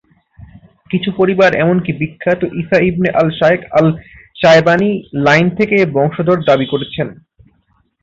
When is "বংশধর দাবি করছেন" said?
5.95-7.07